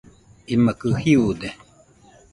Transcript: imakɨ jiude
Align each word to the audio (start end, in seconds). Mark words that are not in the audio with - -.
imakɨ 0.53 0.87
jiude 1.01 1.49